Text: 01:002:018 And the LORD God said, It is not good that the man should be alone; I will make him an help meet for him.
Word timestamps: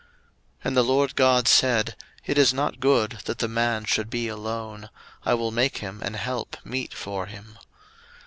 01:002:018 0.01 0.07
And 0.63 0.77
the 0.77 0.83
LORD 0.83 1.15
God 1.15 1.47
said, 1.47 1.95
It 2.25 2.39
is 2.39 2.55
not 2.55 2.79
good 2.79 3.19
that 3.25 3.37
the 3.37 3.47
man 3.47 3.85
should 3.85 4.09
be 4.09 4.27
alone; 4.27 4.89
I 5.23 5.35
will 5.35 5.51
make 5.51 5.77
him 5.77 6.01
an 6.01 6.15
help 6.15 6.57
meet 6.65 6.91
for 6.95 7.27
him. 7.27 7.59